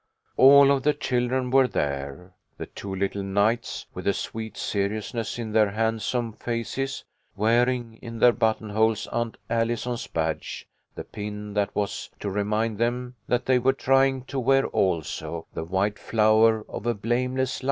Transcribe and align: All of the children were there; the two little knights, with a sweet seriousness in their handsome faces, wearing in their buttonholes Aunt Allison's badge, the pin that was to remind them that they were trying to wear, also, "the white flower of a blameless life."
All 0.35 0.71
of 0.71 0.81
the 0.81 0.95
children 0.95 1.51
were 1.51 1.67
there; 1.67 2.33
the 2.57 2.65
two 2.65 2.95
little 2.95 3.21
knights, 3.21 3.85
with 3.93 4.07
a 4.07 4.13
sweet 4.13 4.57
seriousness 4.57 5.37
in 5.37 5.51
their 5.51 5.69
handsome 5.69 6.33
faces, 6.33 7.05
wearing 7.35 7.99
in 8.01 8.17
their 8.17 8.31
buttonholes 8.31 9.05
Aunt 9.11 9.37
Allison's 9.47 10.07
badge, 10.07 10.67
the 10.95 11.03
pin 11.03 11.53
that 11.53 11.75
was 11.75 12.09
to 12.19 12.31
remind 12.31 12.79
them 12.79 13.13
that 13.27 13.45
they 13.45 13.59
were 13.59 13.73
trying 13.73 14.23
to 14.23 14.39
wear, 14.39 14.65
also, 14.65 15.45
"the 15.53 15.65
white 15.65 15.99
flower 15.99 16.65
of 16.67 16.87
a 16.87 16.95
blameless 16.95 17.57
life." 17.59 17.59